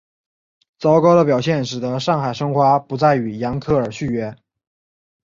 [0.79, 4.35] 糟糕的表现使得上海申花不再与扬克尔续约。